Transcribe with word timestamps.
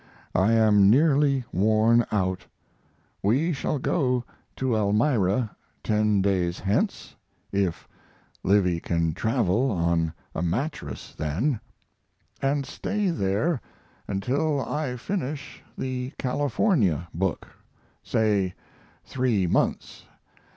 I 0.33 0.53
am 0.53 0.89
nearly 0.89 1.43
worn 1.53 2.07
out. 2.11 2.47
We 3.21 3.53
shall 3.53 3.77
go 3.77 4.23
to 4.55 4.75
Elmira 4.75 5.55
ten 5.83 6.23
days 6.23 6.57
hence 6.57 7.15
(if 7.51 7.87
Livy 8.41 8.79
can 8.79 9.13
travel 9.13 9.69
on 9.69 10.11
a 10.33 10.41
mattress 10.41 11.13
then), 11.13 11.59
and 12.41 12.65
stay 12.65 13.11
there 13.11 13.61
until 14.07 14.59
I 14.67 14.95
finish 14.97 15.61
the 15.77 16.13
California 16.17 17.07
book, 17.13 17.47
say 18.01 18.55
three 19.05 19.45
months. 19.45 20.05